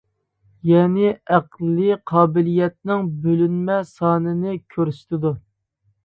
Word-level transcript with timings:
يەنى 0.67 1.09
ئەقلىي 1.35 1.95
قابىلىيەتنىڭ 2.11 3.03
بۆلۈنمە 3.25 3.75
سانىنى 3.89 4.55
كۆرسىتىدۇ. 4.77 5.33